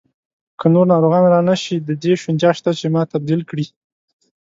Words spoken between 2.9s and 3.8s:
ما تبدیل کړي.